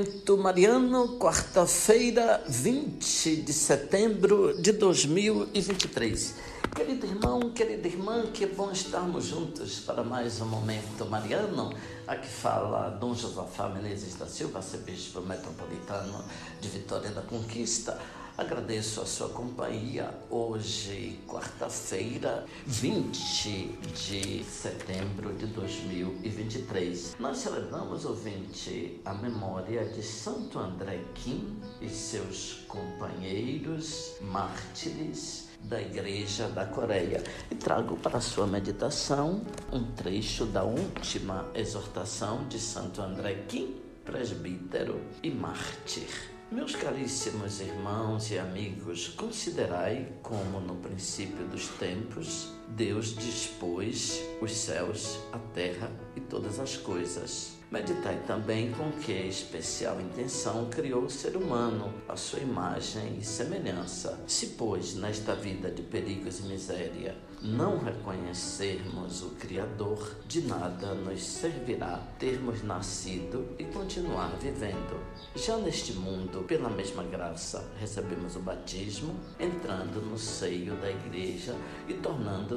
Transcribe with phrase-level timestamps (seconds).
[0.00, 6.36] Momento Mariano, quarta-feira, 20 de setembro de 2023.
[6.74, 11.74] Querido irmão, querida irmã, que bom estarmos juntos para mais um Momento Mariano.
[12.06, 16.24] Aqui fala Dom Josafá Menezes da Silva, arcebispo metropolitano
[16.62, 18.00] de Vitória da Conquista.
[18.40, 27.16] Agradeço a sua companhia hoje, quarta-feira, 20 de setembro de 2023.
[27.20, 36.48] Nós celebramos, ouvinte, a memória de Santo André Kim e seus companheiros mártires da Igreja
[36.48, 37.22] da Coreia.
[37.50, 44.98] E trago para sua meditação um trecho da última exortação de Santo André Kim, presbítero
[45.22, 46.39] e mártir.
[46.50, 55.18] Meus caríssimos irmãos e amigos, considerai como no princípio dos tempos Deus dispôs os céus,
[55.32, 57.60] a terra e todas as coisas.
[57.70, 64.18] Meditai também com que especial intenção criou o ser humano, a sua imagem e semelhança.
[64.26, 71.22] Se, pois, nesta vida de perigos e miséria, não reconhecermos o Criador, de nada nos
[71.22, 75.00] servirá termos nascido e continuar vivendo.
[75.36, 81.54] Já neste mundo, pela mesma graça, recebemos o batismo, entrando no seio da Igreja
[81.88, 81.94] e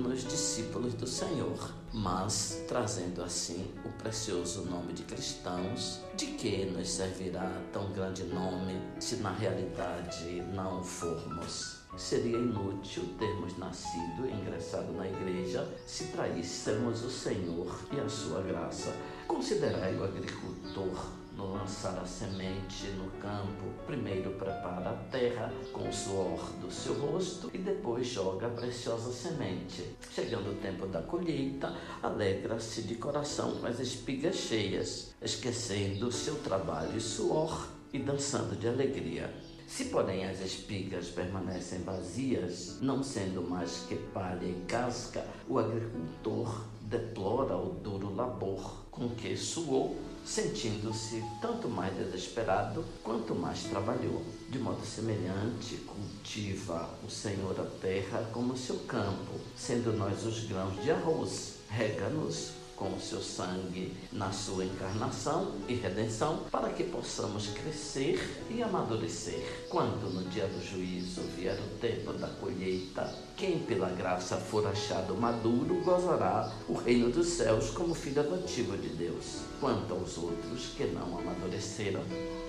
[0.00, 6.00] tornando-nos discípulos do Senhor, mas trazendo assim o precioso nome de cristãos.
[6.16, 11.79] De que nos servirá tão grande nome se na realidade não formos?
[12.00, 18.40] Seria inútil termos nascido e ingressado na igreja se traíssemos o Senhor e a sua
[18.40, 18.96] graça.
[19.28, 25.92] Considerai o agricultor no lançar a semente no campo, primeiro prepara a terra com o
[25.92, 29.94] suor do seu rosto e depois joga a preciosa semente.
[30.10, 36.36] Chegando o tempo da colheita, alegra-se de coração com as espigas cheias, esquecendo o seu
[36.36, 39.49] trabalho e suor e dançando de alegria.
[39.70, 46.64] Se, porém, as espigas permanecem vazias, não sendo mais que palha e casca, o agricultor
[46.82, 54.24] deplora o duro labor com que suou, sentindo-se tanto mais desesperado quanto mais trabalhou.
[54.48, 60.82] De modo semelhante, cultiva o Senhor a terra como seu campo, sendo nós os grãos
[60.82, 61.58] de arroz.
[61.68, 68.62] Rega-nos com o seu sangue na sua encarnação e redenção, para que possamos crescer e
[68.62, 69.66] amadurecer.
[69.68, 75.14] Quando no dia do juízo vier o tempo da colheita, quem pela graça for achado
[75.14, 79.42] maduro gozará o reino dos céus como filho adotivo de Deus.
[79.60, 82.02] Quanto aos outros que não amadureceram,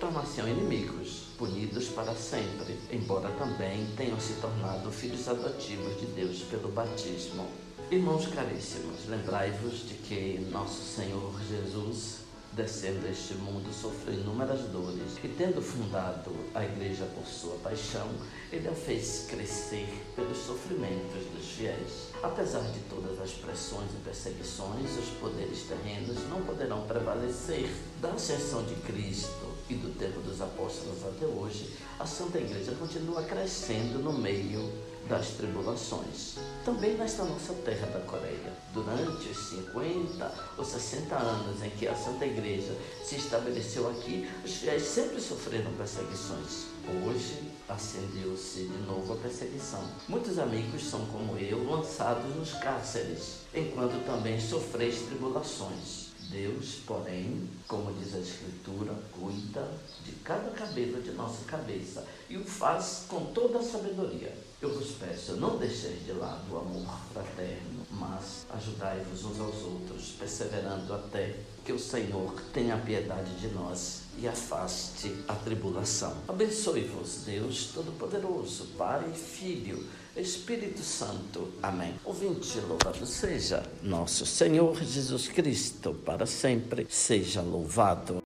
[0.00, 6.68] tornar-se inimigos, punidos para sempre, embora também tenham se tornado filhos adotivos de Deus pelo
[6.70, 7.46] batismo.
[7.94, 12.22] Irmãos caríssimos, lembrai-vos de que nosso Senhor Jesus,
[12.52, 18.08] descendo a este mundo, sofreu inúmeras dores e, tendo fundado a igreja por sua paixão,
[18.50, 22.08] ele a fez crescer pelos sofrimentos dos fiéis.
[22.20, 27.70] Apesar de todas as pressões e perseguições, os poderes terrenos não poderão prevalecer.
[28.02, 33.22] Da ascensão de Cristo e do tempo dos apóstolos até hoje, a Santa Igreja continua
[33.22, 34.68] crescendo no meio
[35.08, 36.36] das tribulações.
[36.64, 41.94] Também nesta nossa terra da Coreia, durante os 50 ou 60 anos em que a
[41.94, 46.66] Santa Igreja se estabeleceu aqui, os fiéis sempre sofreram perseguições.
[47.06, 49.82] Hoje acendeu-se de novo a perseguição.
[50.08, 56.13] Muitos amigos são como eu, lançados nos cárceres, enquanto também sofreis tribulações.
[56.30, 59.70] Deus, porém, como diz a Escritura, cuida
[60.04, 64.36] de cada cabelo de nossa cabeça e o faz com toda a sabedoria.
[64.60, 70.12] Eu vos peço, não deixeis de lado o amor fraterno, mas ajudai-vos uns aos outros,
[70.18, 76.14] perseverando até que o Senhor tenha piedade de nós e afaste a tribulação.
[76.28, 79.84] Abençoe-vos, Deus Todo-Poderoso, Pai, Filho,
[80.16, 81.48] Espírito Santo.
[81.62, 81.94] Amém.
[82.04, 88.22] Ouvinte, louvado seja nosso Senhor Jesus Cristo, para sempre seja louvado.